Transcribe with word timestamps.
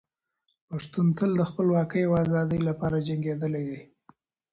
پښتون 0.69 1.07
تل 1.17 1.31
د 1.37 1.41
خپلواکۍ 1.49 2.01
او 2.07 2.13
ازادۍ 2.25 2.59
لپاره 2.69 3.05
جنګېدلی 3.07 3.63
دی. 3.69 3.79